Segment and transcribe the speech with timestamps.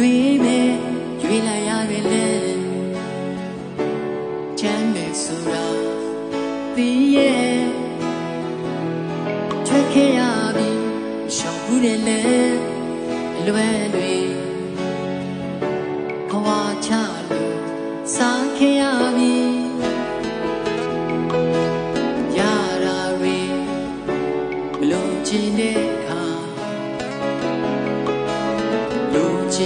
[0.00, 0.29] ရွေး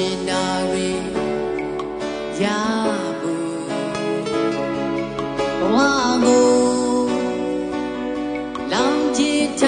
[0.04, 0.88] လို့ချင်တာတွေ
[2.40, 2.42] ရ
[3.20, 3.54] ဘူး
[5.60, 5.76] ဘဝ
[6.24, 6.46] ကို
[8.72, 9.64] လောင်ကြည့်ချ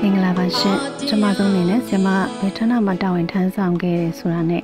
[0.00, 2.08] မင်္ဂလာပါရှင်ကျွန်မဆုံးအနေနဲ့ဆင်မ
[2.40, 4.62] ဘယ်ဌာနမှာတာဝန်ထမ်းဆောင်ခဲ့တယ်ဆိုတာနဲ့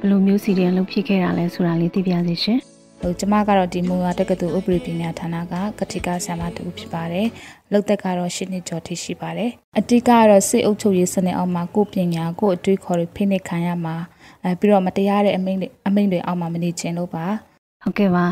[0.00, 2.69] ဘယ်လိုမျိုးစီရင်လုပ်ဖြစ်ခဲ့တာလဲဆိုတာလေးသိပြစေရှင်
[3.00, 7.26] ဟိုကျမကတော့ဒီမူဝါတက္ကသိုလ်ဥပဒေပညာဌာနကကတိကဆရာမတူဖြစ်ပါတယ်။
[7.72, 13.96] လောက်သက်ကတော့ရှင်းနှစ်ကျော်ထိရှိပါတယ်။အတိကကတော့စစ်အုပ်ချုပ်ရေးစနစ်အောက်မှာကိုယ်ပညာကိုယ်အတွေးခေါ်တွေဖိနှိပ်ခံရမှာ
[14.44, 17.26] အဲပြီးတော့မတရားတဲ့အမိန့်တွေအမိန့်တွေအောက်မှာမနေချင်လို့ပါ
[17.82, 18.24] ဟုတ်ကဲ့ပါ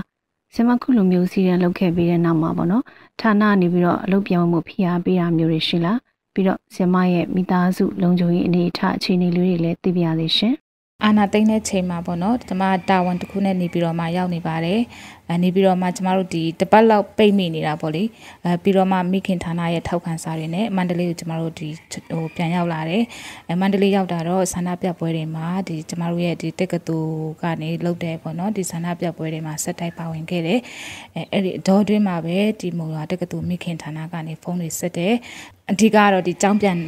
[0.55, 2.85] ဆင်မခုလိုမျိုးစီရင်လုပ်ခဲ့ပြီးတဲ့နောက်မှာပေါ့နော်
[3.21, 5.99] ဌာနကနေပြီးတော့အလုပ်ပြောင်းမှုဖိအားပေးတာမျိုးတွေရှိလား
[6.35, 10.55] ပြီးတော့ဆင်မရဲ့မိသားစုလုံခြုံရေးအနေအထားအခြေအနေလေးတွေလည်းသိပြစေရှင်။
[11.05, 14.81] အာနာသိမ့်တဲ့ချိန်မှာပေါ့နော်ကျမတာဝန်တစ်ခုနဲ့နေပြီးတော့မှရောက်နေပါတယ်။
[15.29, 18.03] အဲနေပြီးတော့မှကျမတို့ဒီတပတ်လောက်ပိတ်မိနေတာပေါ့လေ။
[18.45, 21.69] အဲပြီးတော့မှမိခင်ဌာနရဲ့ထောက်ခံစာတွေနဲ့မန္တလေးကိုကျမတို့ဒီ
[22.13, 23.03] ဟိုပြန်ရောက်လာတယ်။
[23.49, 30.61] အဲမန္တလေးရောက်တာတော့ဆန္ဒပြပွဲတွေမှာဒီကျမတို့ရဲ့ဒီတက္ကသိုလ်ကနေလုပ်တဲ့ပေါ့နော်ဒီဆန္ဒပြပွဲတွေမှာဆက်တိုက်ပါဝင်ခဲ့တယ်။
[31.17, 35.13] အဲအဲ့ဒီအတော်တွင်းမှာပဲဒီမုံရွာတက္ကသိုလ်မိခင်ဌာနကနေဖုန်းတွေဆက်တယ်။
[35.71, 36.79] အဓိကကတော့ဒီចောင်းပြန်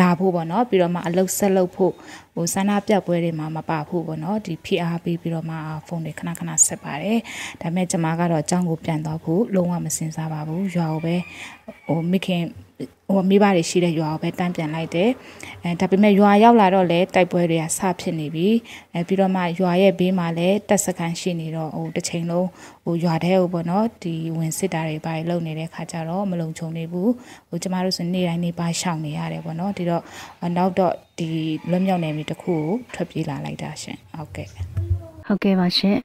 [0.00, 1.92] လာဖို့ပေါ့နော်ပြီးတော့မှအလုပ်ဆက်လုပ်ဖို့
[2.36, 5.56] ဟိုဆန္ဒပြပွဲတွေမှာမပါဖို့ပေါ့နော်ဒီ PR ပေးပြီးတော့မှ
[5.86, 7.18] ဖုန်းတွေခဏခဏဆက်ပါတယ်
[7.60, 11.16] ဒါပေမဲ့ကျွန်မကတော့အကြောင်းကိုပြန်သွားဖို့လုံးဝမစင်စားပါဘူးရွာကိုပဲ
[11.88, 12.42] ဟိုမိခင်
[13.08, 15.10] ဟိုမိဘတွေရှိတဲ့ရွာကိုပဲတန်းပြန်လိုက်တယ်
[15.62, 18.48] အဲဒါပေမဲ့ရွာရောက်လာတော့လေတိုက်ပွဲတွေကဆဖြစ်နေပြီ
[18.94, 22.48] အဲပြီးတော့မှရွာရဲ့ဘေးမှာလည်းတက်စခန်းရှိနေတော့ဟိုတစ်ချိန်လုံး
[22.84, 27.10] ဟိုရွာထဲကိုပေါ့နော်ဒီဝင်စစ်တာတွေပါလုံနေတဲ့ခါကျတော့မလုံခြုံနေဘူး
[27.48, 30.02] ဟိုကျမတို့ဆိုနေ့တိုင်းနေ့ပါရှောင်နေရတယ်ပေါ့နော်ဒီတော့
[30.56, 31.30] နောက်တော့ ဒီ
[31.70, 34.48] လွတ်မြောက်နေပြီတစ်ခုကိုထွက်ပြေးလာလိုက်တာရှင်ဟုတ်ကဲ့
[35.26, 35.96] ဟုတ်ကဲ့ပါရှင်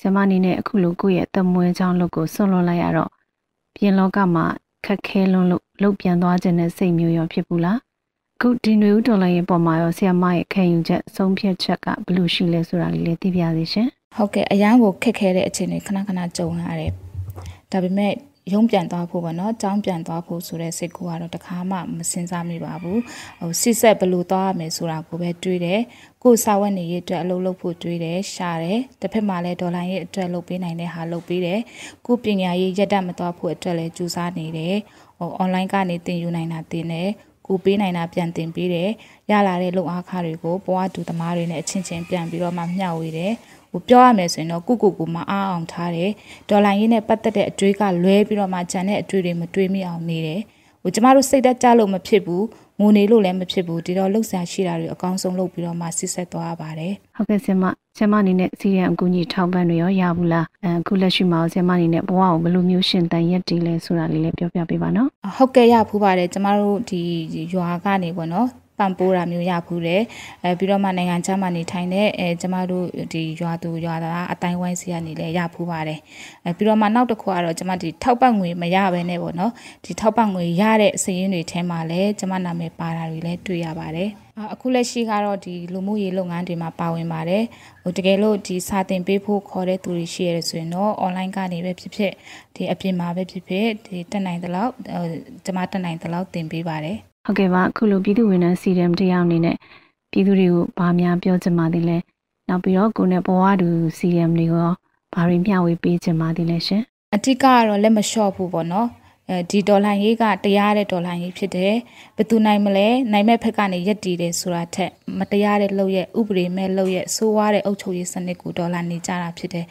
[0.00, 3.10] ဆင်မအနေနဲ့အခုလိုကိုယ့်ရဲ့တမွေးချောင်းလုပ်ကိုဆွန့်လွတ်လိုက်ရတော့
[3.76, 4.46] ပြင်လောကမှာ
[4.86, 7.78] ခက်ခဲလွန်းလို့လှုပ်ပြန်သွားခြင်းနဲ့စိတ်မျိုးရောဖြစ်ဘူးလား
[8.36, 16.92] အခုဒီနွေဦးတော်လိုင်းရဲ့ပုံမှာရောဆီယမရဲ့ခံယူချက်ဆုံးဖြတ်ချက်ကဘယ်လိုရှိလဲဆိုတာလေးလည်းသိပြစေရှင်ဟုတ်ကဲ့အရန်ကိုခက်ခဲတဲ့အခြေအနေခဏခဏကြုံရတယ်
[17.72, 18.12] ဒါပေမဲ့
[18.52, 23.00] ရုံးပြန်သွားဖို့ပေါ့နော်ကြောင်းပြန်သွားဖို့ဆိုတဲ့စိတ်ကူကတော့တခါမှမစင်စားမိပါဘူး
[23.40, 25.80] ဟိုစစ်ဆက်ဘယ်လိုသွားရမယ်ဆိုတာကိုပဲတွေးတယ်
[26.22, 31.60] ကိုယ်စာဝတ်နေရေးအတွက်အလုပ်လုပ်ဖို့တွေးတယ်ရှာတယ်တစ်ဖက်မှာလည်းဒေါ်လာရေးအတွက်လုပ်ပေးနိုင်တဲ့ဟာလုပ်ပေးတယ်
[32.06, 34.76] ကိုယ်ပညာရေးရက်တက်မသွားဖို့အတွက်လည်းကြိုးစားနေတယ်
[35.18, 37.10] ဟို online ကနေသင်ယူနိုင်တာသင်တယ်
[37.46, 38.90] ကိုပေးနိုင်တာပြန်တင်ပေးတယ်
[39.30, 43.32] ရလာတဲ့လုံအားခတွေကိုဘဝတူသမားတွေနဲ့အချင်းချင်းပြန်ပြီးတော့မှမျှဝေတယ်
[43.72, 46.10] ဟိုပြောရမယ်ဆိုရင်တော့ကုကုကူမအားအောင်ထားတယ်
[46.48, 50.40] ဒေါ်လာရင်းနဲ့ပတ်သက်တဲ့အတွေးကလွဲပြီးတော့မှဂျန်တဲ့အတွေးတွေမတွေးမိအောင်နေတယ်
[50.82, 52.44] ဟိုကျမတို့စိတ်သက်ကြလို့မဖြစ်ဘူး
[52.80, 57.64] ငိုနေလို့လည်းမဖြစ်ဘူးဒီတော့လှုပ်ရှားရှိတာတွေအကောင်းဆုံးလုပ်ပြီးတော့မှစစ်ဆက်သွားရပါတယ်ဟုတ်ကဲ့ဆင်မ
[57.98, 67.00] ဆင်မအနေနဲ့စီရန်အကူကြီးထောက်ပံ့တွေရောရဘူးလားအခုလက်ရှိမှာဆင်မအနေနဲ့ဘဝကိုဘယ်လိုမျိုးရှင်တန်ရက်တည်လဲဆိုတာလေးလည်းပြောပြပေးပါနော်ဟုတ်ကဲ့ရဖူးပါတယ်ကျမတို့ဒီ
[67.54, 68.46] ရွာကနေပေါ့နော်
[68.80, 70.02] ပံပိုးတာမျိုးရဖူးတယ်
[70.44, 75.98] အဲပြီးတော့မှနိုင်ငံခြားမှာနေထိုင်တဲ့အဲကျမတို့ဒီရွာသူရွာသားအတိုင်းဝိုင်းစီကနေလည်းရဖူးပါတယ်
[76.46, 79.52] အဲပြီးတော့မှနောက်တစ်ခုကတော့ကျမဒီထောက်ပံ့ငွေမရဘဲနဲ့ပေါ့နော်
[79.84, 84.10] ဒီထောက်ပံ့ငွေရတဲ့စည်ရင်းတွေထဲမှာလည်းကျမနာမည်ပါတာတွေလည်းတွေ့ရပါတယ်
[84.52, 87.44] အခုလက်ရှိကတော့ဒီလူမှုရေးလုပ်ငန်းတွေမှာပါဝင်ပါတယ်
[87.82, 92.12] ဟိုတကယ်လို့ဒီစာတင်ပေးဖို့ခေါ်တဲ့သူတွေရှိရဆိုရင်တော့ online ကနေပဲဖြစ်ဖြစ်
[92.56, 94.72] ဒီအပြင်မှာပဲဖြစ်ဖြစ်ဒီတက်နိုင်သလောက်
[95.44, 99.56] ကျမတက်နိုင်သလောက်တင်ပေးပါတယ် ဟုတ်ကဲ့ပါအခုလိုပြည်သူဝန်ထမ်းစီရမ်တရားအနေနဲ့
[100.10, 101.96] ပြည်သူတွေကိုဗာများပြောချင်ပါသေးလဲ
[102.48, 104.70] နောက်ပြီးတော့ကိုယ်နဲ့ဘဝတူစီရမ်တွေရော
[105.14, 106.82] ဘာတွေမျှဝေပေးချင်ပါသေးလဲရှင်
[107.14, 108.88] အတိကကတော့လက်မလျှော့ဘူးပေါ့နော်
[109.28, 111.74] အဲဒီဒေါ်လာရေးကတရားတဲ့ဒေါ်လာရေးဖြစ်တယ်
[112.16, 119.66] ဘယ်သူနိုင်မလဲနိုင်မဲ့ဖက်ကနေရက်တည်တယ်ဆိုတာထက်မတရားတဲ့လုပ်ရဲ့ဥပဒေမဲ့လုပ်ရဲ့စိုးဝါးတဲ့အုပ်ချုပ်ရေးစနစ်ကိုဒေါ်လာနေကြတာဖြစ်တယ်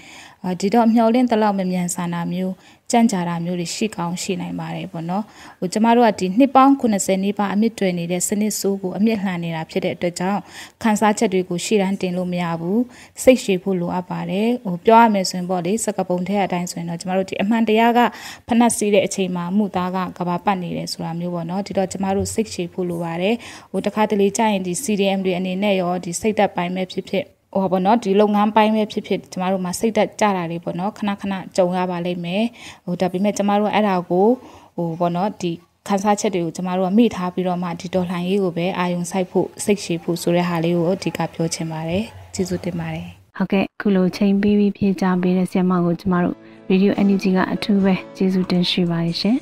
[0.60, 2.54] ဒီတော့မျောလင့်တလောက်မမြန်ဆန်တာမျိုး
[2.92, 5.24] ကြံ့ကြာတာမျိုးတွေရှိကောင်းရှိနိုင်ပါတယ်ပေါ့နော်
[5.60, 10.40] ဟိုကျမတို့ကဒီနှစ်ပေါင်း80နီးပါးအမြင့်တွယ်နေတဲ့စနစ်ဆိုးကိုအမြင့်လှန်နေတာဖြစ်တဲ့အတွက်ကြောင့်
[10.84, 12.82] ခန်းစားချက်တွေကိုရှေ့တန်းတင်လို့မရဘူး
[13.24, 18.00] စိတ်ရှည်ဖို့လိုအပ်ပါတယ်ဟိုပြောရမယ်ဆိုရင်ပေါ့လေစကပုံထဲအတိုင်းဆိုရင်တော့ကျမတို့ဒီအမှန်တရားက
[18.48, 23.36] ဖနှက်စီးတဲ့အချိန်မှာမှုသားကကဘာပတ်နေတယ်ဆိုတာမျိုးပေါ့နော်ဒီတော့ကျမတို့စိတ်ရှည်ဖို့လိုပါတယ်
[23.72, 32.44] ဟိုတခါတလေကြာရင်ဒီ CDM တွေအနေနဲ့ရောဒီစိတ်သက်ပိုင်းပဲဖြစ်ဖြစ် ဟိုပေါ့နော်ဒီလုပ်ငန်းပိုင်းပဲဖြစ်ဖြစ်ကျမတို့မှာစိတ်သက်ကြတာတွေပေါ့နော်ခဏခဏကြုံရပါလိမ့်မယ်
[32.86, 34.28] ဟိုဒါပေမဲ့ကျမတို့အဲ့ဒါကို
[34.76, 35.52] ဟိုပေါ့နော်ဒီ
[35.88, 42.04] ခန်းစားချက်တွေကိုကျမတို့ကမိထားပြီးတော့မှဒီတော်လှန်ရေးကိုပဲအာယုံစိုက်ဖို့စိတ်ရှိဖို့ဆိုတဲ့ဟာလေးကိုအဓိကပြောချင်ပါတယ်
[42.34, 43.08] ကျေးဇူးတင်ပါတယ်
[43.38, 46.36] ဟုတ်ကဲ့ခုလိုချိန်ပေးပြီးဖြေချပေးတဲ့ဆရာမကိုကျမတို့
[46.70, 49.38] Radio Energy ကအထူးပဲကျေးဇူးတင်ရှိပါတယ်ရှင်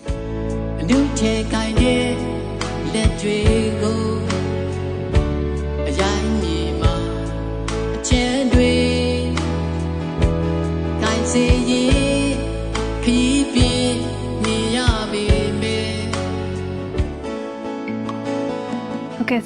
[0.79, 2.05] အနုချေကိုင်းတဲ့
[2.93, 3.37] လက်တွေ
[3.81, 3.96] ကို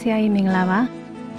[0.02, 0.80] ဆရာကြီးမင်္ဂလာပါ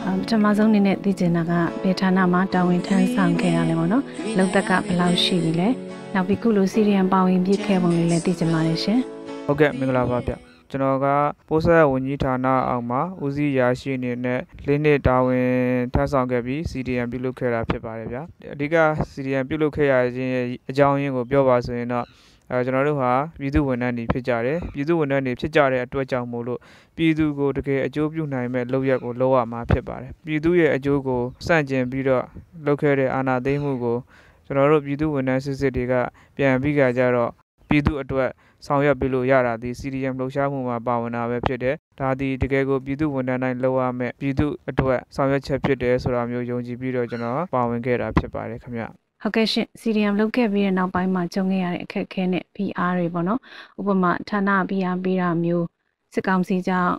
[0.05, 4.05] အမ်ပထမဆုံးအနေနဲ့သိချင်တာကဘယ်ဌာနမှာတာဝန်ထမ်းဆောင်ခဲ့ရလဲပေါ့နော်
[4.37, 5.69] လုံသက်ကဘယ်လောက်ရှိပြီလဲ
[6.15, 9.01] နောက်ပြီးခုလိုစီရီယံပါဝင်ပြည့်ခဲ့ပုံလေးလည်းသိချင်ပါတယ်ရှင်
[9.47, 10.33] ဟုတ်ကဲ့မင်္ဂလာပါဗျ
[10.71, 11.07] ကျွန်တော်က
[11.49, 15.51] ပိုးဆက်ဝန်ကြီးဌာနအောက်မှာဦးစီးရာရှိအနေနဲ့လေးနှစ်တာဝန်
[15.95, 18.19] ထမ်းဆောင်ခဲ့ပြီး CDM ပြုလုပ်ခဲ့တာဖြစ်ပါတယ်ဗျ
[18.53, 18.77] အဓိက
[19.13, 22.07] CDM ပြုလုပ်ခဲ့ရခြင်းရဲ့အကြောင်းရင်းကိုပြောပါဆိုရင်တော့
[22.55, 26.61] အဲကျွန်တော်တို့ဟာပြည်သူဝန်ထမ်းတွေဖြစ်ကြတယ်ပြည်သူဝန်ထမ်းတွေဖြစ်ကြတဲ့အတွက်ကြောင့်မို့လို့
[26.97, 32.25] ပြည်သူကိုတကယ်အကျိုးပြုနိုင်မဲ့လုပ်ရက်ကိုလုပ်ရမှာဖြစ်ပါတယ်ပြည်သူရဲ့အကျိုးကိုစန့်ကျင်ပြီးတော့
[32.67, 33.99] လုပ်ခဲ့တဲ့အာဏာသိမ်းမှုကို
[34.47, 35.95] ကျွန်တော်တို့ပြည်သူဝန်ထမ်းစစ်စစ်တွေက
[36.37, 37.31] ပြန်ပြီးကြကြတော့
[37.69, 38.31] ပြည်သူအတွက်
[38.67, 48.85] ဆောင်ရွက်ပေးလို့ရတာဒီ CDM လှုပ်ရှားမှုမှာပါဝင်တာပဲဖြစ်တယ်။ဒါဒီတကယ်ကိုပြည်သူဝန်ထမ်းတိုင်းလုပ်ရမယ်ပြည်သူအတွက်ဆောင်ရွက်ချက်ဖြစ်တယ်ဆိုတာမျိုးယုံကြည်ပြီးတော့ကျွန်တော်ပါဝင်ခဲ့တာဖြစ်ပါတယ်ခင်ဗျ။
[49.23, 53.41] ဟုတ်ကဲ့ရှင်စီရီယံလုပ်ခဲ့ပြီးတဲ့နောက်ပိုင်းမှာကြုံခဲ့ရတဲ့အခက်အခဲနဲ့ PR တွေပေါ့နော်
[53.81, 55.67] ဥပမာဌာန PR ပေးတာမျိုး
[56.15, 56.93] စစ်ကောင်စီကြောင့်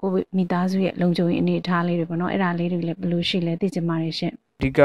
[0.00, 4.80] ကိုယ့်မိသားစုရဲ့လုံခြုံရေးအနေအထားလေးတွေပေါ့နော်အဲ့ဒါလေးတွေလည်းဘယ်လိုရှိလဲသိချင်ပါတယ်ရှင်အဓိကက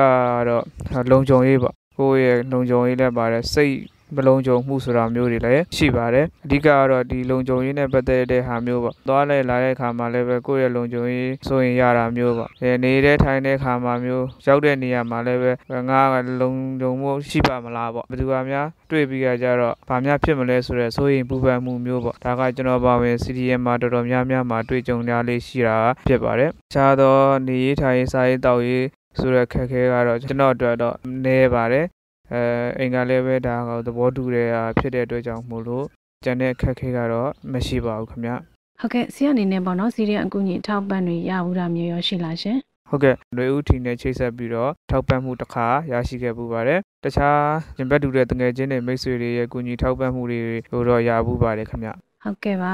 [0.47, 3.75] တော့လုံခြုံရေးပေါ့ကိုယ့်ရဲ့လုံခြုံရေးလည်းပါတယ်စိတ်
[4.17, 15.51] မလုံခြုံမှုဆိုတာမျိုးတွေလည်းရှိပါတယ်အဓိကကတော့ဒီလုံခြုံရေးနဲ့ပတ်သက်တဲ့ဟာမျိုးပေါ့သွားလဲလာတဲ့ခါမှာလည်းပဲကိုယ့်ရဲ့လုံခြုံရေးဆိုရင်ရတာမျိုးပေါ့အဲနေတဲ့ထိုင်တဲ့ခါမှာမျိုးရောက်တဲ့နေရာမှာလည်းပဲ
[15.89, 16.51] ငါကလုံ
[16.81, 25.77] ခြုံမှုရှိပါမလားပေါ့ဘယ်သူကများတွေ့ပြီးကြတော့ဘာများဖြစ်မလဲဆိုတော့စိုးရင်ပူပန်မှုမျိုးပေါ့ဒါကကျွန်တော်ပါဝင် CDM မှာတော်တော်များများမှာတွေ့ကြုံရလေးရှိတာ
[26.07, 27.17] ဖြစ်ပါတယ်ခြားသော
[27.47, 28.85] နေရေးထိုင်ရေးစားရေးတောက်ရေး
[29.19, 31.85] ဆိုတဲ့ခက်ခဲကတော့ကျွန်တော်အတွက်တော့နည်းပါတယ်
[32.33, 32.43] အဲ
[32.79, 35.85] အိမ်ကလည်းပဲဒါကသဘောတူတဲ့ဟာဖြစ်တဲ့အတွက်ကြောင့်မို့လို့
[36.23, 38.31] ကျန်တဲ့အခက်ခဲကတော့မရှိပါဘူးခင်ဗျ
[38.79, 42.57] ဟုတ်ကဲ့ဆရာအနေနဲ့ပေါ့နော်စီရီယံအကူအညီအထောက်ပံ့တွေရဘူးတာမျိုးရောရှိလားရှင်
[42.89, 47.39] ဟုတ်ကဲ့ຫນွေဦးထီနဲ့ချိတ်ဆက်ပြီးတော့ထောက်ပံ့မှုတစ်ခါရရှိခဲ့ပူပါတယ်တခြား
[47.77, 50.39] ရင်ဘတ်တူတဲ့တငယ်ချင်းတွေမိတ်ဆွေတွေရဲ့ကူညီထောက်ပံ့မှုတွေ
[50.71, 51.89] ကိုတော့ရပူပါတယ်ခင်ဗျ
[52.23, 52.73] ဟုတ်ကဲ့ပါ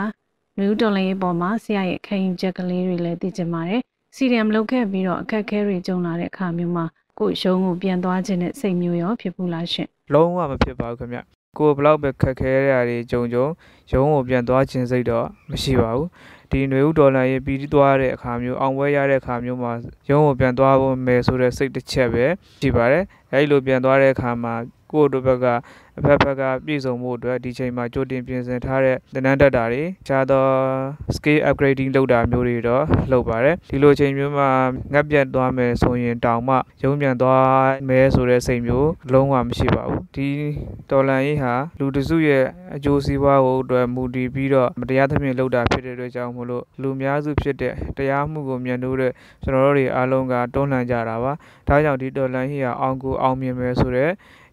[0.57, 3.81] လူဦးတော်လေးပေါ်မှာဆရာရဲ့ခံယူချက်ကလေးတွေလည်းသိချင်ပါတယ်
[4.15, 6.85] စီရီယံလုပ်ခဲ့ပြီးတော့အခက်အခဲတွေကြုံလာတဲ့အခါမျိုးမှာ
[7.19, 11.19] ကိုယ့်ရုံးကိုပြန်သွားခြင်းနဲ့စိတ်မျိုးရောဖြစ်ဘူးလားရှင်လုံးဝမဖြစ်ပါဘူးခင်ဗျ
[11.57, 13.45] ကိုယ်ဘလောက်ပဲခက်ခဲရတာတွေကြုံကြုံ
[13.91, 16.07] ရုံးကိုပြန်သွားခြင်းစိတ်တော့မရှိပါဘူး
[16.51, 19.71] ဒီຫນွေဦးဒေါ်လာရေးပြီးသွားတဲ့အခါမျိုးအောင်ပွဲရတဲ့အခါမျိုးမှာ
[20.09, 22.25] ရုံးကိုပြန်သွားဖို့မယ်ဆိုတဲ့စိတ်တစ်ချက်ပဲ
[22.61, 24.53] ရှိပါတယ်အဲဒီလိုပြန်သွားတဲ့အခါမှာ
[24.91, 25.47] ကိုယ့်တို့ဘက်က
[25.99, 30.45] အဖက်ဖက်ကပြည်စုံမှုအတွက်ဒီချိန်မှာကြိုတင်ပြင်ဆင်ထားတဲ့သဏ္ဍာန်တက်တာတွေခြားသော
[31.15, 34.49] scale upgrading လုပ်တာမျိုးတွေတော့လုပ်ပါတယ်ဒီလိုချိန်မျိုးမှာ
[34.93, 40.29] ငတ်ပြတ်သွားမယ်ဆိုရင်တောင်မှရုံးပြန်သွားမယ်ဆိုတဲ့စိတ်မျိုးလုံးဝမရှိပါဘူးဒီ
[40.89, 42.45] တော်လန်ရေးဟာလူတစုရဲ့
[42.75, 49.11] အကျိုးစီးပွားကိုအတွက်မူတည်ပြီးတော့မတရားသဖြင့်လုပ်တာဖြစ်တဲ့အတွက်ကြောင့်မို့လို့လူများစုဖြစ်တဲ့တရားမှုကိုမြင်လို့တဲ့
[49.43, 51.33] ကျွန်တော်တို့တွေအားလုံးကတွန်းလှန်ကြတာပါ
[51.67, 54.11] ဒါကြောင့်ဒီတော်လန်ရေးဟာအောင်ကိုအောင်မြင်မယ်ဆိုတဲ့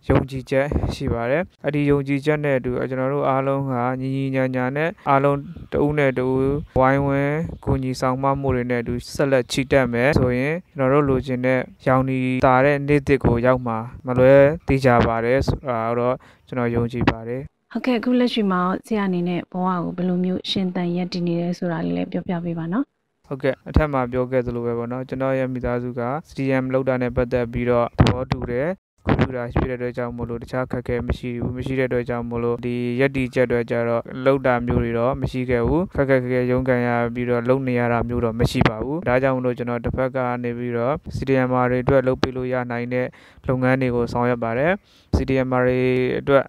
[0.08, 5.38] ယုံကြည်ချက်ရှိပါတယ်အဲ့ဒီယုံကြည်ချက်နဲ့အတူကျွန်တော်တို့အားလုံးကညီညီညာညာနဲ့အားလုံး
[5.72, 6.36] တဦးနဲ့တဦး
[6.78, 14.34] ဝိုင်းဝန်းကိုညီဆောင်မမှုတွေနဲ့အတူဆက်လက်ချီတက်မယ်ဆိုရင်ကျွန်တော်တို့လိုချင်တဲ့ရောင်နီတာတဲ့နေ့တစ်ကိုရောက်မှာမလွဲ
[14.66, 16.14] သိကြပါတယ်ဆိုတာတော့
[16.48, 17.42] ကျွန်တော်ယုံကြည်ပါတယ်
[17.72, 22.84] ဟုတ်ကဲ့အခုလက်ရှိမှာဆရာအနေနဲ့ဘဝကိုဘယ်လိုမျိုးရှင်သန်ရည်တည်နေလဲဆိုတာလေးလည်းပြောပြပေးပါနော်
[23.26, 28.68] ဟုတ်ကဲ့အထက်မှာပြောခဲ့သလိုပဲပေါ့နော်ကျွန်တော်ရဲ့မိသားစုက CDM လောက်တာနဲ့ပတ်သက်ပြီးတော့သဘောတူတယ်
[29.06, 43.06] ကွန်ပျူတာရှိတဲ့အတွက်ကြောင့်မို့လို့တခြားခက်ခဲမရှိဘူးမရှိတဲ့အတွက်ကြောင့်မို့လို့ဒီရက်တီချက်တွေကြတော့လောက်တာမျိုးတွေတော့မရှိခဲ့ဘူးခက်ခက်ခဲခဲရုန်းကန်ရပြီးတော့လုံနေရတာမျိုးတော့မရှိပါဘူးဒါကြောင့်မို့လို့ကျွန်တော်တစ်ဖက်ကနေပြီးတော့ CDM တွေအတွက်လုပ်ပေးလို့ရနိုင်တဲ့
[43.48, 44.72] လုပ်ငန်းတွေကိုဆောင်ရွက်ပါတယ်
[45.16, 45.80] CDM တွေ
[46.20, 46.44] အတွက်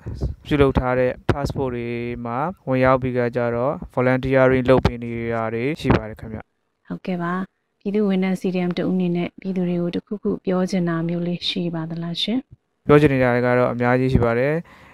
[0.46, 1.88] ပြုလုပ်ထားတဲ့ passport တွေ
[2.26, 2.38] မှာ
[2.68, 6.40] ဝင်ရောက်ပြီးကြတော့ volunteering လုပ်ပေးနေတာတွေရှိပါတယ်ခင်ဗျ
[6.88, 7.57] ဟုတ်ကဲ့ပါ
[7.88, 12.40] ပြည်သူဝန်ထမ်း CDM တဦးအနေနဲ့ပြည်သူတွေကိုတခုခုပြောချင်တာမျိုးလေးရှိပါသလားရှင်
[12.88, 14.54] ပြောချင်နေတာတွေကတော့အများကြီးရှိပါတယ်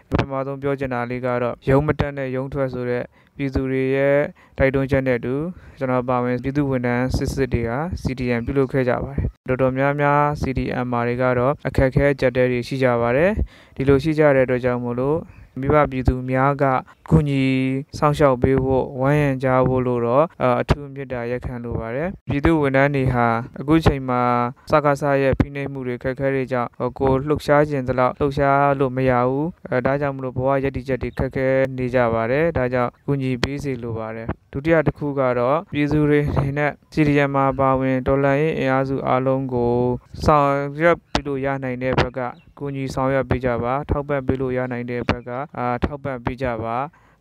[0.09, 3.03] ပထမဆုံးပြောချင်တာလေးကတော့ရုံးမတက်နဲ့ရုံးထွက်ဆိုတဲ့
[3.37, 4.19] ပြည်သူတွေရဲ့
[4.57, 5.35] တိုက်တွန်းချက်နဲ့အတူ
[5.79, 7.71] ကျွန်တော်ပါဝင်ပြည်သူဝန်ထမ်းစစ်စစ်တွေက
[8.03, 13.31] CDM ပြုလုပ်ခဲ့ကြပါတယ်တော်တော်များများ CDM မာတွေကတော့အခက်အခဲကြက်တဲတွေရှိကြပါတယ်
[13.75, 15.17] ဒီလိုရှိကြတဲ့အတွက်ကြောင့်မို့လို့
[15.59, 16.63] မိဘပြည်သူများက
[17.09, 17.43] ကုညီ
[17.97, 20.25] စောင့်ရှောက်ပေးဖို့ဝမ်းရံကြဖို့လို့တော့
[20.61, 23.27] အထူးမြတ်တာရက်ခံလိုပါတယ်ပြည်သူဝန်ထမ်းတွေဟာ
[23.59, 24.21] အခုချိန်မှာ
[24.71, 26.69] စကားစားရဲ့ဖိနှိပ်မှုတွေခက်ခဲတွေကြောင့်
[26.99, 39.73] ကိုလှုပ်ရှားခြင်းတလောက်လှုပ်ရှားလို့မရဘူးအဲဒါကြောင့်မလို့ဘဝရည်တည်ချက်တွေခက်ခဲနေကြပါတယ်ဒါကြောင့်ကုညီပေးစီလိုပါတယ်ဒုတိယတစ်ခုကတော့ပြည်သူတွေနေနဲ့စီရီယံမှာပါဝင်ဒေါ်လာရေးအင်အားစုအလုံးကို
[40.23, 42.19] ဆောင်ရွက်ပြီးလို့ရနိုင်တဲ့ဘက်က
[42.57, 46.75] ကူညီဆောင်ရွက်ပေးကြပါထောက်ပံ့ပေးလို့ရနိုင်တဲ့ဘက်ကအာထောက်ပံ့ပေးကြပါ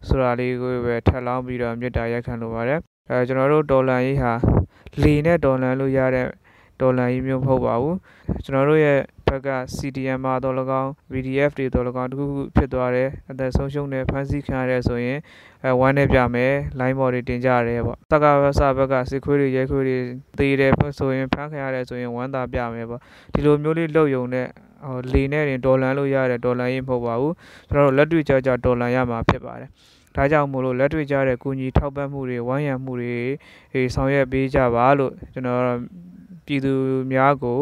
[0.07, 4.33] ဆိုတာလေးကိုပဲထပ်လောင်းပြီးတော့မြစ်တာရက်ခံလိုပါတယ်အဲကျွန်တော်တို့ဒေါ်လာရေးဟာ
[5.03, 6.27] လေနဲ့ဒေါ်လာလို့ရတဲ့
[6.81, 7.97] ဒေါ်လာရေးမျိုးမဟုတ်ပါဘူး
[8.45, 8.99] ကျွန်တော်တို့ရဲ့
[9.29, 15.19] ဘက်က CDM မှာတော့၎င်း VDF တွေတော့၎င်းတခုခုဖြစ်သွားတယ်အသက်ဆုံးရှုံးတယ်ဖမ်းဆီးခံရတယ်ဆိုရင်
[15.65, 19.99] အဲဝမ်းနဲ့ပြမယ် line ဘော်တွေတင်ကြရတယ်ပေါ့တက္ကဝဆဘက်ကစစ်ခွေးတွေရဲခွေးတွေ
[20.39, 23.01] တေးတယ်ဆိုရင်ဖမ်းခံရတယ်ဆိုရင်ဝမ်းသာပြမယ်ပေါ့
[23.33, 24.49] ဒီလိုမျိုးလေးလုပ်ယုံနဲ့
[24.87, 27.35] ဟိုလေနဲ့တင်ဒေါ်လာလို့ရတယ်ဒေါ်လာရေးမဟုတ်ပါဘူး
[27.71, 29.69] ကျွန်တော်တို့လက်တွေ့ကြကြဒေါ်လာရမှာဖြစ်ပါတယ်
[30.17, 33.15] ဒါကြောင့်မို့လို့လက်တွေ့ကြတဲ့ကုညီထောက်ပံ့မှုတွေဝမ်းရံမှုတွေ
[33.95, 35.61] ဆောင်ရွက်ပေးကြပါလို့ကျွန်တော်
[36.47, 36.73] ပြည်သူ
[37.12, 37.59] များကို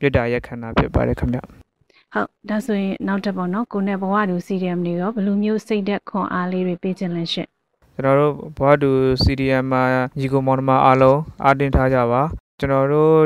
[0.00, 7.48] ပြစ်တာရက်ခံတာဖြစ်ပါတယ်ခင်ဗျဟုတ်ဒါဆိုရင်နောက်တစ်ပေါ့နော်ကိုနဲ့ဘဝတူ CDM တွေရောဘယ်လိုမျိုးစိတ်သက်ခွန်အားလေးတွေပေးခြင်းလဲရှင့်
[7.94, 8.90] ကျွန်တော်တို့ဘဝတူ
[9.22, 9.82] CDM မှာ
[10.18, 12.22] ညီကိုမောင်နှမအားလုံးအားတင်ထားကြပါ
[12.60, 13.22] ကျွန်တော်တို့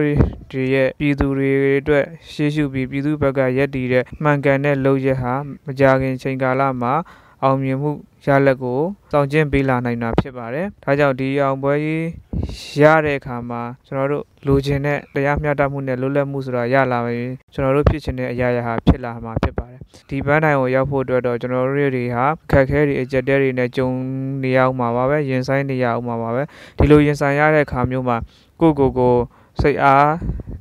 [0.50, 5.34] ဒီရဲ့ပြည်သူတွေအတွက်ရှေ့ရှုပြီးပြည်သူဘက်ကရက်တည်တဲ့မှန်ကန်တဲ့လုပ်ရက်ဟာ
[5.66, 6.94] မကြခင်ချိန်ကာလမှာ
[7.42, 7.90] အောင်မြင်မှု
[8.26, 8.80] ရလဒ်ကို
[9.12, 12.04] စောင့်ကျဉ်ပေးလာနိုင်တာဖြစ်ပါတယ်။ဒါကြောင့်ဒီအောင်ပွဲကြီး
[12.82, 19.80] ရတဲ့အခါမှာကျွန်တော်တို့လိုချင်တဲ့တရားမျှတမှုနဲ့လွတ်လပ်မှုဆိုတာရလာရင်ကျွန်တော်တို့ဖြစ်ချင်တဲ့အရာရာဟာဖြစ်လာမှာဖြစ်ပါတယ်။
[20.10, 23.88] ဒီပန်းတိုင်ကိုရောက်ဖို့အတွက်တော့ကျွန်တော်တို့တွေဟာခက်ခဲတွေအကြက်တဲတွေနဲ့ကြုံ
[24.42, 26.42] နေရအောင်ပါပဲ။ရင်ဆိုင်နေရအောင်ပါပဲ။
[26.78, 28.16] ဒီလိုရင်ဆိုင်ရတဲ့အခါမျိုးမှာ
[28.60, 29.16] ကိုကိုကို
[29.60, 30.10] စိတ်အား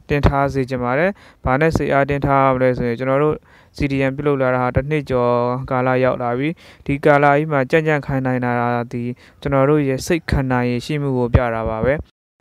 [0.09, 1.11] တင်ထားစေချင်ပါတယ်။
[1.45, 3.35] ဘာနဲ့စိတ်အားတင်ထားရမလဲဆိုရင်ကျွန်တော်တို့
[3.77, 5.33] CDM ပြုလုပ်လာတာဟာတစ်နှစ်ကျော်
[5.71, 6.49] ကာလရောက်လာပြီ
[6.85, 8.53] ဒီကာလကြီးမှာကြံ့ကြံ့ခိုင်းနိုင်တာ
[8.93, 9.03] ဒီ
[9.41, 11.93] ကျွန်တော်တို့ရဲ့စိတ်ခန္ဓာရင်ရှိမှုကိုပြတာပါပဲ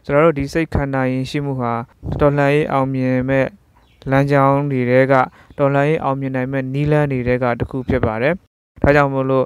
[0.04, 1.72] ကျွန်တော်တို့ဒီစိတ်ခန္ဓာရင်ရှိမှုဟာ
[2.20, 3.46] တော်လှန်ရေးအောင်မြင်မဲ့
[4.10, 4.80] လမ်းကြောင်းတွေ
[5.12, 5.14] က
[5.58, 8.34] တော်လှန်ရေးအောင်မြင်နိုင်မဲ့နီးလန်းတွေကတခုဖြစ်ပါတယ်
[8.82, 9.44] ဒါကြောင့်မို့လို့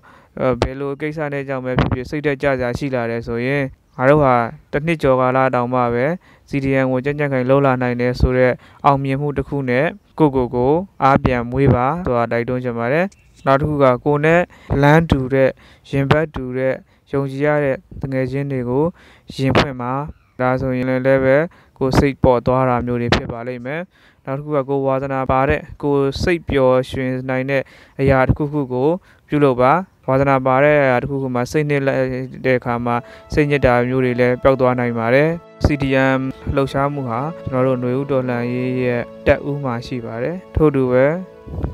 [0.60, 3.64] ဘယ်လိုကိစ္စနဲ့ကြောင့်ပဲဖြစ်ဖြစ်စိတ်တက်ကြစရာရှိလာတယ်ဆိုရင်
[3.96, 4.34] ငါတို့ဟာ
[4.72, 6.06] တစ်နှစ်ကျော်ကာလတောင်မှပဲ
[6.50, 8.54] CDN ကိုကြံ့ကြံ့ခိုင်လှုပ်လာနိုင်တယ်ဆိုတော့
[8.86, 9.86] အောင်မြင်မှုတစ်ခုနဲ့
[10.20, 10.72] ကိုကိုကို
[11.02, 13.06] အားပြန်မွေးပါဆိုတာတိုက်တွန်းချင်ပါတယ်
[13.46, 14.40] နောက်တစ်ခုကကိုနဲ့
[14.82, 15.50] လမ်းတူတဲ့
[15.90, 16.74] ရင်ဘတ်တူတဲ့
[17.12, 17.76] ယုံကြည်ရတဲ့
[18.12, 18.84] ငွေချင်းတွေကို
[19.34, 19.92] ရင်ဖွင့်ပါ
[20.40, 21.36] ဒါဆိုရင်လည်းပဲ
[21.78, 23.82] ကိုစိတ်ပေါ်သွားတာမျိုးတွေဖြစ်ပါလိမ့်မယ်
[24.24, 27.62] နောက်တစ်ခုကကိုဝါသနာပါတဲ့ကိုစိတ်ပျော်ရွှင်နိုင်တဲ့
[28.00, 28.88] အရာတစ်ခုခုကို
[29.28, 29.72] ပြုလုပ်ပါ
[30.10, 32.04] ဝါသနာပါတဲ့အရာတစ်ခုခုမှာစိတ်နစ်လိုက်
[32.46, 32.96] တဲ့အခါမှာ
[33.32, 35.28] စိတ်ညစ်တာမျိုးတွေလည်းပျောက်သွားနိုင်ပါတယ်
[35.64, 36.20] CDM
[36.54, 41.06] လှုပ်ရှားမှုဟာကျွန်တော်တို့ຫນွေဥတော်လှန်ရေးရဲ့တက်ဦးမှာရှိပါတယ်ထို့တူပဲ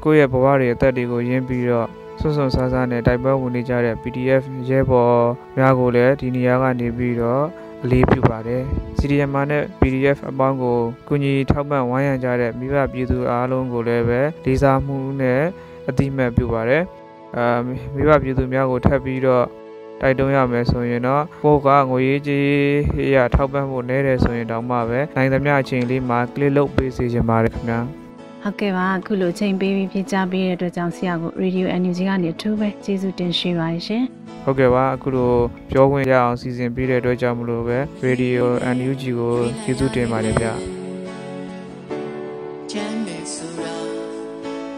[0.02, 1.88] ကိုယ့်ရဲ့ဘဝတွေအသက်တွေကိုရင်းပြီးတော့
[2.20, 5.24] စွန့်စွန့်ဆားဆားနဲ့တိုက်ပွဲဝင်နေကြတဲ့ PDF ရဲဘော်
[5.56, 7.44] များကိုလည်းဒီနေရာကနေပြီးတော့
[7.82, 8.62] အလေးပြုပါတယ်
[8.98, 10.78] CDM နဲ့ PDF အပေါင်းကို
[11.08, 15.42] ကုညီထောက်ပံ့ဝိုင်းရံကြတဲ့မိဘပြည်သူအားလုံးကိုလည်းပဲလေးစားမှုနဲ့
[15.88, 16.82] အတိမတ်ပြုပါတယ်
[17.36, 17.46] အာ
[17.94, 19.44] မိဘပြည်သူများကိုထပ်ပြီးတော့
[20.00, 22.48] တိုက်တွန်းရမယ်ဆိုရင်တော့ကိုကငွေရေးကြေး
[23.14, 27.80] ရထောက်ပံ့ဖို့နဲတယ်ဆိုရင်တောင်မှပဲနိုင်သမျှအချိန်လေးမှာ click လုပ်ပေးစီချင်ပါတယ်ခင်ဗျာ
[28.42, 34.04] ဟုတ်ကဲ့ပါအခုလိုချိန်ပေးပြီးဖြေချပေးတဲ့အတွက်ကြောင့်ဆရာကို Radio NUG ကနေအထူးပဲကျေးဇူးတင်ရှိပါတယ်ရှင်
[34.44, 35.32] ဟုတ်ကဲ့ပါအခုလို
[35.70, 38.42] ပြောခွင့်ရအောင်စီစဉ်ပေးတဲ့အတွက်ကြောင့်မလို့ပဲ Radio
[38.76, 40.52] NUG ကိုကျေးဇူးတင်ပါတယ်ဗျာ
[42.70, 43.74] ချမ်းမြေဆိုတာ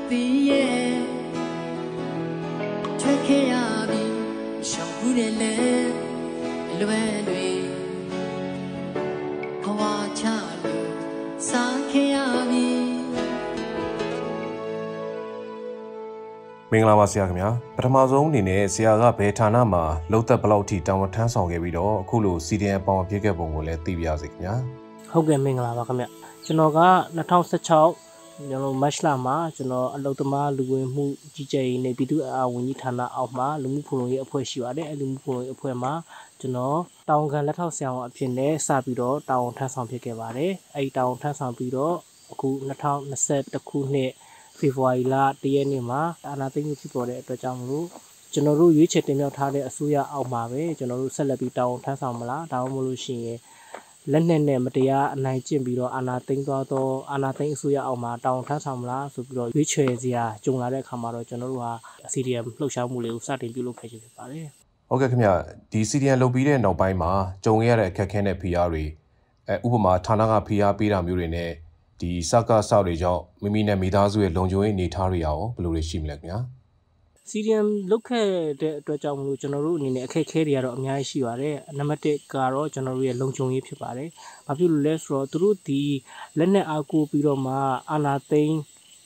[0.09, 1.18] ဒီရဲ့
[3.11, 3.55] ထွက်ခဲ့ရ
[3.91, 4.03] ပြီ
[4.71, 5.55] ရှောင်ဘူးတယ်လေ
[6.81, 7.61] လွယ်လွယ်
[9.65, 10.25] ခွာချ
[10.65, 10.89] လို့
[11.49, 12.17] စားခဲ့ရ
[12.51, 12.67] ပြီ
[16.71, 24.55] မင်္ဂလာပါဆရာခင်ဗျာပထမဆုံးအနေနဲ့ဆရာကဘယ်ဌာနမှာလုံသက်ဘလောက်ထိတာဝန်ထမ်းဆောင်ခဲ့ပြီးတော့အခုလို CDN ပေါင်ပြည့်ခဲ့ပုံကိုလည်းသိပြရစေခင်ဗျာ
[25.11, 26.05] ဟုတ်ကဲ့မင်္ဂလာပါခင်ဗျ
[26.45, 26.81] ကျွန်တော်က
[27.19, 28.08] 2016
[28.39, 31.05] ကျွန်တော်မတ်လမှာကျွန်တော်အလုသမားလူဝင်မှု
[31.35, 35.93] ကြီးကြပ်ရေးနဲ့ပြည်သူ့အာဝန်ကြီးဌာနအောက်မှာလူမှုဖူလုံရေးအဖွဲ့ရှိပါတယ်အဲလူမှုဖူလုံရေးအဖွဲ့မှာ
[36.41, 36.79] ကျွန်တော်
[37.09, 41.95] တာဝန်ခံလက်ထောက်ဆရာဝန်အဖြစ်နဲ့စပြီးတော့တာဝန်ထမ်းဆောင်ဖြစ်ခဲ့ပါတယ်အဲဒီတာဝန်ထမ်းဆောင်ပြီးတော့
[42.33, 42.49] အခု
[43.09, 44.11] 2021ခုနှစ်
[44.59, 47.87] ဖေဖော်ဝါရီလ1ရက်နေ့မှာအာဏာသိမ်းမှုဖြစ်ပေါ်တဲ့အတွက်ကြောင့်မလို့
[48.33, 53.39] ကျွန်တော်တို့ရွေးချယ်တင်မြှောက်ထားတဲ့အစိုးရအောက်မှာပဲကျွန်တော်တို့ဆက်လက်ပြီးတာဝန်ထမ်းဆောင်မလားဒါမှမဟုတ်လို့ရှိရင်
[54.13, 61.73] လက်နက်နဲ့မတရားအနိုင်ကျင့်ပြီးတော့အာဏာသိမ်းသွားသောအာဏာသိမ်းအစိုးရအောက်မှာတောင်းထမ်းဆောင်မလားဆိုပြီးတော့ရွေးချယ်စရာကြုံလာတဲ့အခါမှာတော့ကျွန်တော်တို့ဟာ
[62.13, 64.47] CDM လှုပ်ရှားမှုလေးကိုစတင်ပြုလုပ်ခဲ့ခြင်းဖြစ်ပါတယ်။
[64.89, 65.29] ဟုတ်ကဲ့ခင်ဗျ
[65.73, 67.11] ဒီ CDM လုပ်ပြီးတဲ့နောက်ပိုင်းမှာ
[67.45, 68.85] ကြုံရတဲ့အခက်အခဲနဲ့ဖိအားတွေ
[69.49, 71.51] အဲဥပမာဌာနကဖိအားပေးတာမျိုးတွေနဲ့
[72.01, 76.39] ဒီစကားဆောက်တွေကြောင့်မိမိနဲ့မိသားစုရဲ့လုံခြုံရေးအနေအထားတွေရောဘယ်လိုတွေရှိမလဲခင်ဗျာ။
[77.31, 78.29] CDM လုတ်ခဲ့
[78.61, 84.09] တဲ့အတွက်ကြောင့်မလို့ကျွန်တော်တို့အနေနဲ့အခက်အခဲတွေကတော့အများကြီးရှိပါတယ်နံပါတ်1ကတော့ကျွန်တော်တို့ရဲ့လုံခြုံရေးဖြစ်ပါတယ်
[84.47, 85.83] ဘာဖြစ်လို့လဲဆိုတော့သူတို့ဒီ
[86.39, 87.55] လက်နက်အားကိုပြီးတော့မှ
[87.91, 88.59] အာနာသိန်း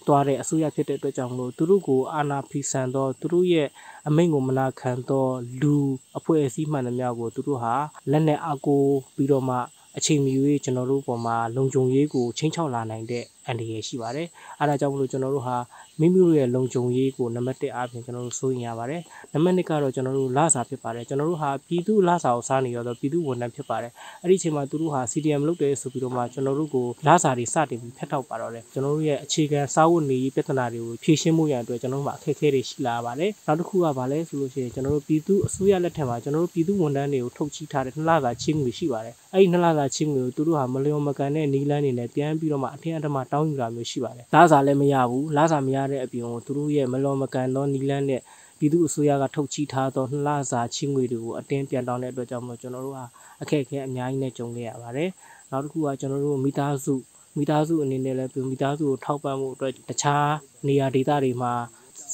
[0.07, 3.69] သွားတဲ့အစိုးရဖြစ်တဲ့အတွက်ကြောင့်မလို့သူတို့ကိုအာနာဖီဆန်တော့သူတို့ရဲ့
[4.09, 5.75] အမိန့်ကိုမနာခံတော့လူ
[6.19, 7.75] အဖွဲ့အစည်းမှန်သမျှကိုသူတို့ဟာ
[8.11, 8.83] လက်နက်အားကို
[9.17, 9.57] ပြီးတော့မှ
[9.97, 10.33] အချိန်မီ၍
[10.65, 14.27] ကျွန်တော်တို့ပေါ်မှာလုံခြုံရေးကိုချင်းချောက်လာနိုင်တဲ့ အန္တရာယ်ရှိပါတယ်။
[14.61, 15.57] အဲဒါကြောင့်မလို့ကျွန်တော်တို့ဟာ
[16.01, 19.01] မိမိတို့ရဲ့လုံခြုံရေးကိုနံပါတ်1အားဖြင့်ကျွန်တော်တို့စိုးရင်ရပါတယ်။
[19.33, 48.21] နံပါတ်2ကတော့ကျွန်တော်တို့လစာဖြစ်ပါတယ်။ကျွန်တော်တို့ဟာပြည်သူလစာကိုစားနေရတော့ပြည်သူဝန်ထမ်းဖြစ်ပါတယ်။အဲ့ဒီအချိန်မှာသူတို့ဟာ CDM လုပ်တယ်ဆိုပြီးတော့မှကျွန်တော်တို့ကိုလစာတွေစတင်ပြီးဖျက်ထောက်ပါတော့တယ်။ကျွန်တော်တို့ရဲ့အခြေခံစာဝတ်နေရေးပြဿနာတွေကိုဖြေရှင်းမှုရန်အတွက်ကျွန်တော်တို့မှာအခက်အခဲတွေရှိလာပါတယ်။နောက်တစ်ခုကဘာလဲဆိုလို့ရှိရင်ကျွန်တော်တို့ပြည်သူအစိုးရလက်ထက်မှာကျွန်တော်တို့ပြည်သူဝန်ထမ်းတွေကိုထုတ်ချီထားတဲ့နှစ်လစာချင်းငွေရှိပါတယ်။အဲ့ဒီနှစ်လစာချင်းငွေကိုသူတို့ဟာမလျော်မကန်တဲ့နီလန်းနေနဲ့ပြန်ပြီးတော့မှအထင်အထမတောင်းယူတာမျိုးရှိပါတယ်။လစာလည်းမရဘူး။လစာမရတဲ့အပြင်ကိုသူတို့ရဲ့မလျော်မကန်သောနီလန်းနဲ့
[48.59, 53.05] ပြည်သူအစိုးရကထုတ်ချီထားသောနှစ်လစာချင်းငွေတွေကိုအတင်းပြန်တောင်းတဲ့အတွက်ကြောင့်မို့ကျွန်တော်တို့ဟာ
[53.43, 55.09] အခက်အခဲအများကြီးနဲ့ကြုံခဲ့ရပါတယ်။
[55.51, 56.95] နောက်တစ်ခုကကျွန်တော်တို့မိသားစု
[57.37, 60.31] မိသားစုအနေနဲ့လည်းပြမိသားစုကိုထောက်ပံ့မှုအတွက်တခြား
[60.67, 61.53] နေရာဒေသတွေမှာ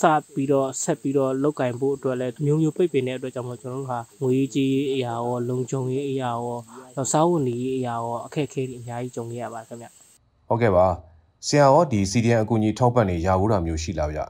[0.01, 0.03] စ
[0.35, 6.59] ပြီးတော့ဆက်ပြီးတော့လောက်ကင်ဖို့အတွက်လည်းမျိုးမျိုးပိတ်ပင်တဲ့အတွက်ကြောင့်မို့ကျွန်တော်တို့ဟာငွေကြီးအရာရောလုံခြုံရေးအရာရော
[6.95, 9.87] နောက်စားဝတ်နေရေးအရာရောအခက်အခဲတွေအများကြီးကြုံခဲ့ရပါတယ်ခင်ဗျ
[10.49, 11.08] ဟုတ်ကဲ့ပါ
[11.47, 14.21] ဆရာရောဒီ CDN အကူအညီထောက်ပံ့နေရဘူးတာမျိုးရှိလားဗျ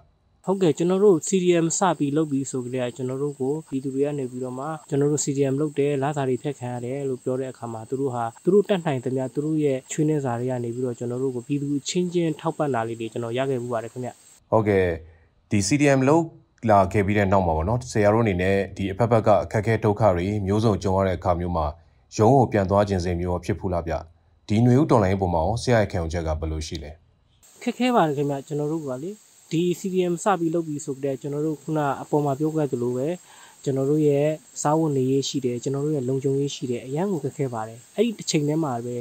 [0.46, 14.10] ဟုတ်ကဲ့ကျွန်တော်တို့ CDM စပြီးလုပ်ပြီးဆိုကြတဲ့ကျွန်တော်တို့ကိုပြည်သူတွေကနေပြီးတော့မှကျွန်တော်တို့ CDM လုပ်တယ်လာစာတွေဖက်ခံရတယ်လို့ပြောတဲ့အခါမှာသူတို့ဟာသူတို့တက်နိုင်သမျှသူတို့ရဲ့ချွေးနှင်းစာတွေကနေပြီးတော့ကျွန်တော်တို့ကိုပြည်သူချင်းချင်းထောက်ပံ့တာလေးတွေကျွန်တော်ရခဲ့မှုပါတယ်ခင်ဗျ
[14.50, 14.86] ဟုတ်ကဲ့
[15.50, 16.24] ဒီ CDM လောက်
[16.70, 21.66] လာခဲ့ပြီးတဲ့နောက်မှာပေါ့နော်ဆရာတို့အနေနဲ့ဒီအဖက်ဖက်ကအခက်အခဲဒုက္ခတွေမျိုးစုံကြုံရတဲ့အခါမျိုးမှာ
[22.16, 23.94] ရုံးကိုပြန်သွားခြင်းစဉ်မျိုးဖြစ်ဖူးလားဗျ
[24.50, 26.90] ဒီຫນွေဥတော်လိုင်းပုံမှာရောဆရာရဲ့ခံယူချက်ကဘယ်လိုရှိလဲ
[27.62, 29.10] ခက်ခဲပါတယ်ခင်ဗျကျွန်တော်တို့ကလေ
[29.50, 33.08] ဒီ CDM စပြီးလုပ်ပြီးဆိုကြတဲ့ကျွန်တော်တို့ခုနအပေါ်မှာပြောခဲ့သလိုပဲ
[33.64, 34.26] ကျွန်တော်တို့ရဲ့
[34.62, 38.96] စားဝတ်နေရေးရှိတယ်ကျွန်တော်တို့ရဲ့လုံခြုံရေးရှိတယ်အရန်ကိုခက်ခဲပါတယ်အဲ့ဒီတစ်ချိန်တည်းမှာပဲ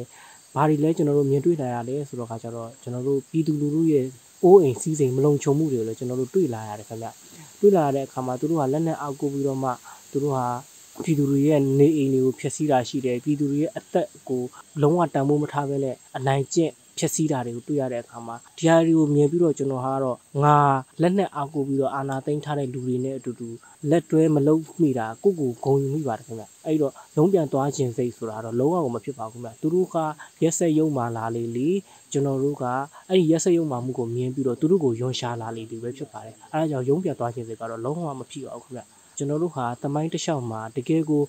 [0.56, 4.06] ဘာတွေလဲကျွန်တော်တို့မြင်တွေ့လာရလဲဆိုတော့ခါကျတော့ကျွန်တော်တို့ပြည်သူလူထုရဲ့
[4.44, 7.08] အိုးအိမ်စီးစိမ်မလုံခြုံမှုတွေကိုလည်းကျွန်တော်တို့တွေ့လာရတယ်ခင်ဗျ
[7.60, 9.70] တွေ့လာရတဲ့အခါမှာသူတို့ကလက်နဲ့အောက်ကိုပြီးတော့မှ
[10.12, 10.46] သူတို့ဟာ
[11.04, 14.44] ပြည်သူတွေရဲ့နေအိမ်တွေကိုဖျက်ဆီးတာရှိတယ်ပြည်သူတွေရဲ့အသက်ကို
[14.81, 20.57] လုံးဝတန်ဖိုးမထားဘဲနဲ့အနိုင်ကျင့်ဖြက်စီးတာတွေကိုတွေ့ရတဲ့အခါမှာဒီဟာတွေကိုမြင်ပြီးတော့ကျွန်တော်ဟာတော့ငါ
[21.01, 23.50] လက်နဲ့အားကိုပြီးတော့အာနာသိမ်းထားတဲ့လူတွေနဲ့အတူတူ
[23.90, 29.96] လက်တွဲမလုံးမိတာကိုကိုဂုံယူမိပါတယ်ခင်ဗျအဲ့တော့လုံးပြန်သွားခြင်းစိတ်ဆိုတာတော့လုံးဝမဖြစ်ပါဘူးခင်ဗျသူတို့က
[30.44, 31.70] ရက်ဆက်ယုံမာလာလေလေ
[32.12, 32.64] ကျွန်တော်တို့က
[33.10, 38.83] အဲ့ဒီရက်ဆက်ယုံမာမှုကိုမြင်ပြီးတော့သူတို့ကိုယွန်ရှာလာလေလေပဲဖြစ်ပါတယ်အဲဒါကြောင့်ယုံပြန်သွားခြင်းစိတ်ကတော့လုံးဝမဖြစ်ပါဘူးခင်ဗျ
[39.18, 41.24] ကျွန်တော်တို့ဟာတမိုင်းတစ်လျှောက်မှာတကယ်ကို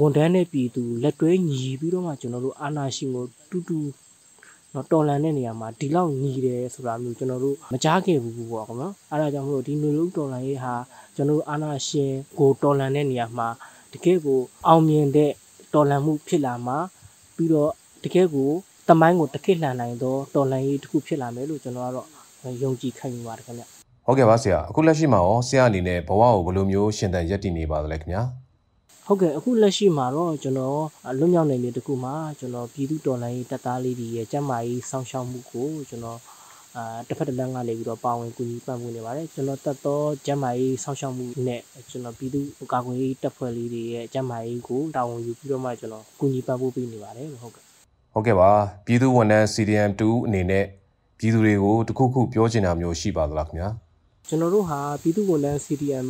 [0.00, 3.78] ဝန်ထမ်းတဲ့ပြည်သူလက်တွဲညီပြီးတော့မှကျွန်တော်တို့အာနာရှင်ကိုတူတူ
[4.74, 10.74] နော်တော်လန်တဲ့နေရာမှာဒီလောက်ညီတယ်ဆိုတာမျိုးကျွန်တော်တို့မကြားခဲ့ဘူးပေါ့ကွာနော်အဲဒါကြောင့်မလို့ဒီမျိုးလုံးတော်လန်ရေးဟာ
[11.16, 13.48] ကျွန်တော်တို့အာနာရှင်ကိုတော်လန်တဲ့နေရာမှာ
[13.92, 15.30] တကယ်ကိုအောင်မြင်တဲ့
[15.74, 16.76] တော်လန်မှုဖြစ်လာမှာ
[17.36, 17.70] ပြီးတော့
[18.04, 18.50] တကယ်ကို
[18.88, 22.08] တမိုင်းကိုတကယ့်လှန်နိုင်သောတော်လန်ရေးတစ်ခုဖြစ်လာမယ်လို့ကျွန်တော်ကတော့
[22.62, 23.73] ယုံကြည်ခံယူပါတယ်ခင်ဗျ
[24.06, 28.22] ဟုတ်ကဲ့ပါဆရာအခုလက်ရှိမှာရောဆရာအနေနဲ့ဘဝကိုဘယ်လိုမျိုးရှင်သန်ရပ်တည်နေပါသလဲခင်ဗျာ
[29.06, 30.80] ဟုတ်ကဲ့အခုလက်ရှိမှာတော့ကျွန်တော်
[31.18, 36.18] လွတ်မြောက်နေနေတခုမှာကျွန်တော်ပြည်သူတော်လှန်ရေးတပ်သားလေးတွေရဲ့ကျန်းမာရေးစောင့်ရှောက်မှုကိုကျွန်တော်
[36.76, 42.40] အာတစ်ဖက်တစ်လမ်းကနေပြီးတော့ပါဝင်ကူညီပံ့ပိုးနေပါတယ်ကျွန်တော်တက်တော့ကျန်းမာရေးစောင့်ရှောက်မှုနဲ့ကျွန်တော်ပြည်သူ
[42.72, 47.64] ကာကွယ်ရေးတပ်ဖွဲ့လေးတွေရဲ့ကျန်းမာရေးကိုတာဝန်ယူပြီးတော့မှကျွန်တော်ကူညီပံ့ပိုးပေးနေပါတယ်ဟုတ်ကဲ့
[48.12, 48.50] ဟုတ်ကဲ့ပါ
[48.86, 50.64] ပြည်သူဝန်ထမ်း CDM2 အနေနဲ့
[51.18, 53.68] ပြည်သူတွေကိုတခုခုပြောချင်တာမျိုးရှိပါသလားခင်ဗျာ
[54.28, 56.08] ကျွန်တော်တို့ဟာပြည်သူ့ဝန်ထမ်း CDM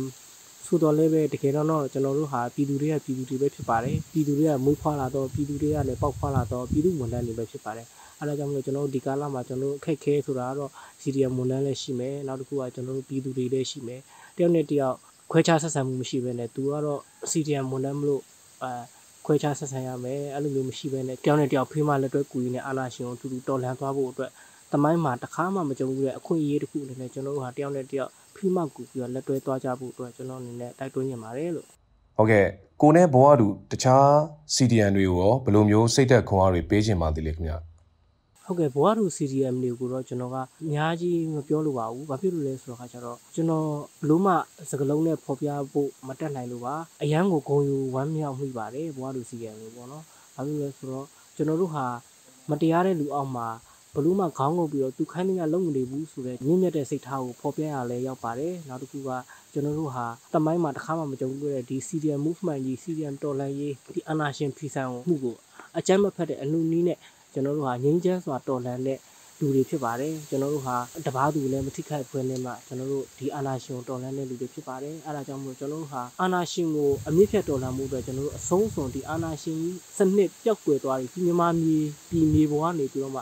[0.65, 7.87] ဆိုတော့လည်းပဲတကယ်တော့ကျွန်တော်တို့ဟာပြည်သူတွေကပြည်သူတွေပဲဖြစ်ပါတယ်ပြည်သူတွေကမွေးဖွားလာတော့ပြည်သူတွေကလည်းပေါက်ဖွားလာတော့ပြည်သူဝန်ထမ်းတွေပဲဖြစ်ပါတယ်
[8.19, 14.01] အဲဒါကြောင့်မလို့ကျွန်တော်တို့ဒီကာလမှာကျွန်တော်တို့အခက်ခဲဆိုတာကတော့ CDM ဝန်ထမ်းလည်းရှိမယ်နောက်တစ်ခုကကျွန်တော်တို့ပြည်သူတွေလည်းရှိမယ်
[14.37, 14.95] တယောက်နဲ့တယောက်
[15.31, 17.01] ခွဲခြားဆက်ဆံမှုမရှိဘဲနဲ့သူကတော့
[17.31, 18.21] CDM ဝန်ထမ်းမလို့
[18.63, 18.71] အဲ
[19.25, 24.31] ခွဲခြားဆက်ဆံရမယ်အဲ့လိုမျိုးမရှိဘဲနဲ့တယောက်နဲ့တယောက်ဖေးမလက်တွဲကူရင်းနဲ့အာနာရှင်ကိုတူတူတော်လှန်သွားဖို့အတွက်
[24.73, 31.67] တမိုင်းမှာတစ်ခါမှမကြုံဘူးတဲ့အခွင့်အရေးတစ်ခုအနေနဲ့ကျွန်တော်တို့ဟာတယောက်နဲ့တယောက်ဖိမကူပြီးတော့လက်တွဲသွားကြဖို့အတွက်ကျွန်တော်အနေနဲ့တိုက်တွန်းနေပါတယ်လို့
[32.17, 32.45] ဟုတ်ကဲ့
[32.81, 34.07] ကိုနဲ့ဘဝတူတခြား
[34.55, 37.57] CDM တွေကိုရောဘယ်လိုမျိုးစိတ်သက်ခွန်အားတွေပေးချင်ပါသေးလဲခင်ဗျာ
[38.45, 43.67] ဟုတ်ကဲ့ဘဝတူ CDM တွေကိုတော့ကျွန်တော်ကအများကြီးမပြောလို့ပါဘူး။ဘာဖြစ်လို့လဲဆိုတော့ခါကျတော့ကျွန်တော်
[44.01, 44.33] ဘလို့မှ
[44.69, 50.03] စကလုံးနဲ့ဖော်ပြဖို့မတက်နိုင်လို့ပါ။အရန်ကိုဂုံယူဝမ်းမြောက်မိပါတယ်ဘဝတူ CDM တွေပေါ့နော်။
[50.35, 51.85] ဘာဖြစ်လို့လဲဆိုတော့ကျွန်တော်တို့ဟာ
[52.49, 53.47] မတရားတဲ့လူအောက်မှာ
[53.95, 59.09] ဘလို့မှခေါင်းငုံပြီးတော့သူခိုင်းနေရလုံးမနေဘူးဆိုတော့မြင့်မြတ်တဲ့စိတ်ထားကိုဖော်ပြရလဲရောက်ပါတယ်။နောက်တစ်ခုက
[59.53, 65.35] ကျွန်တော်တို့ဟာတမိုင်းမှာတစ်ခါမှမကြုံဘူးတဲ့ဒီ CDM movement ကြီး CDM တော်လှန်ရေးဒီအနာရှင်ဖီဆန်မှုကို
[65.77, 66.99] အကြမ်းမဖက်တဲ့အနုနည်းနဲ့
[67.33, 68.99] ကျွန်တော်တို့ဟာငြိမ်းချမ်းစွာတော်လှန်တဲ့
[69.39, 79.57] လူတွေဖြစ်ပါတယ်ကျွန်တော်တို့ဟာတပားသူလည်းမထိခိုက်ဖွယ်နဲ့မှကျွန်တော်တို့ဒီအာနာရှင်ကိုတော်လှန်တဲ့လူတွေဖြစ်ပါတယ်အဲဒါကြောင့်မို့ကျွန်တော်တို့ဟာအာနာရှင်ကိုအမြင့်ဖြတ်တော်လှန်မှုအတွက်ကျွန်တော်တို့အဆုံးစွန်ဒီအာနာရှင်
[79.97, 83.21] စနစ်ပျောက်ကွယ်သွားပြီးမြန်မာပြည်ပြည်မြေပေါ်ကနေပြီးတော့မှ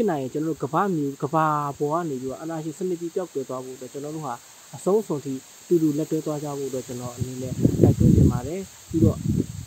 [0.00, 1.46] ဖြစ်နိုင်ရင်ကျွန်တော်တို့ကမ္ဘာမြေကမ္ဘာ
[1.78, 4.34] ပေါ်ကနေပြီးတော့အာနာရှင်စနစ်ကြီးပျောက်ကွယ်သွားဖို့အတွက်ကျွန်တော်တို့ဟာ
[4.76, 5.32] အဆုံးစွန်ထိ
[5.68, 8.60] တူတူလက်တွဲသွားကြဖို့အတွက်ကျွန်တော်အနေနဲ့တိုက်တွန်းနေပါတယ်
[8.90, 9.18] ပြီးတော့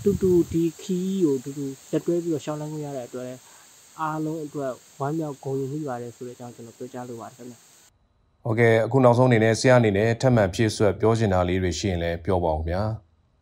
[0.04, 3.30] တူတူဒီခီးကိုတူတူလက်တွဲပြီးတော့ရှောင်းလန်းခွင့်ရတဲ့အတွက်
[4.02, 7.58] အားလုံးအတွက်ဝမ်းမြောက်ဂုဏ်ယူမိပါတယ်ဆိုတဲ့အကြောင်းကျွန်တော်ပြောကြားလိုပါတယ်ခင်ဗျာ။
[8.43, 12.82] ဟုတ်ကဲ့အခုနောက်ဆုံးအနေနဲ့ဆရာအနေနဲ့ထပ်မံဖြည့်ဆွတ်ပြောချင်တာလေးတွေရှိရင်လည်းပြောပါအောင်ဗျာ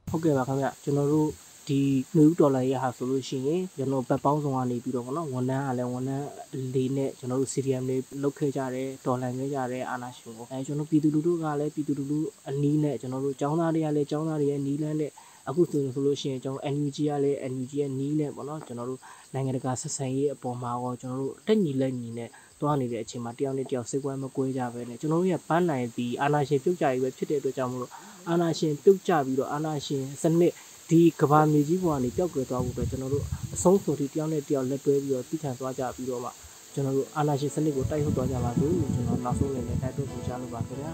[0.09, 1.27] ဟုတ်ကဲ့ပါခင်ဗျကျွန်တော်တို့
[1.71, 1.81] ဒီ
[2.17, 6.27] နေဦးဒေါ်လာရဲ့ဟာဆိုလို့ရှိရင်ကျွန်တော်ဘက်ပေါင်းဆောင်ကနေပြီးတော့ဗောနော်ဝန်ထမ်းကလည်းဝန်ထမ်း
[6.73, 15.11] လေးနဲ့ကျွန်တော်တို့ CDM လေးလုပ်ခဲ့ကြတယ်ဒေါ်လာခဲ့ကြတယ်အာနာရှင်ကိုအဲကျွန်တော်ပြည်သူလူထုကလည်းပြည်သူလူထုအနီးနဲ့ကျွန်တော်တို့ចောင်းသားတွေကလည်းចောင်းသားတွေရဲ့နီးလန်းနဲ့
[15.49, 18.99] အခုဆိုရင်ဆိုလို့ရှိရင်ကျွန်တော် NUG ကလည်း NUG ရဲ့နီးနဲ့ဗောနော်ကျွန်တော်တို့
[19.33, 22.29] နိုင်ငံတကာဆက်ဆံရေးအပေါ်မှာရောကျွန်တော်တို့တက်ညီလက်ညီနဲ့
[22.61, 27.91] တွားနေတဲ့အချိန်မှာတယောက်နဲ့တယောက်စိတ်ကွဲမကွဲကြပဲနဲ့ကျွန်တော်တို့ရဲ့ပန်းနိုင်ပြီးအာနာရှင်ပြုတ်ကြရေးပဲဖြစ်တဲ့အတွက်ကြောင့်မလို့
[28.29, 30.53] အာနာရှင်ပြုတ်ကြပြီးတော့အာနာရှင်စနစ်
[30.91, 33.25] ဒီကဘာမြေကြီးပေါ်ကနေပျောက်ကွယ်သွားဖို့အတွက်ကျွန်တော်တို့
[33.55, 36.29] အဆုံးစွန်ထိတယောက်နဲ့တယောက်လက်တွဲပြီးတော့ပြီးခံသွားကြပြီးတော့မှ
[36.73, 40.91] ကျွန်တော်တို့အာနာရှင်စနစ်ကိုတိုက်ထုတ်သွားကြပါလို့ကျွန်တော်နောက်ဆုံးအနေနဲ့တိုက်တွန်းပူချလို့ပါခင်ဗျာ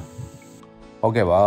[1.02, 1.42] ။ဟုတ်ကဲ့ပါ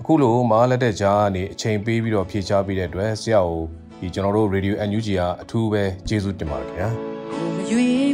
[0.00, 3.62] အခုလိုမအားလက်တဲ့ကြားကနေအချိန်ပေးပြီးတော့ဖြည့်ချပေးတဲ့အတွက်ဆရာကို
[4.00, 6.88] ဒီကျွန်တော်တို့ Radio NUG ကအထူးပဲကျေးဇူးတင်ပါတယ်ခင်ဗျာ။
[7.36, 8.09] ကိုမရွေးပဲရွေး